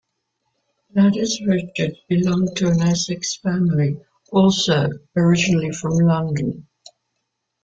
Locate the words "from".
5.73-5.91